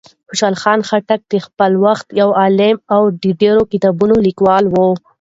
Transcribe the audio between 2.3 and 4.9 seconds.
عالم او د ډېرو کتابونو لیکوال و.